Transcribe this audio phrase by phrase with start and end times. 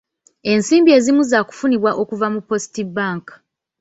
[0.51, 3.25] Ensimbi ezimu zaakufunibwa okuva mu Post Bank.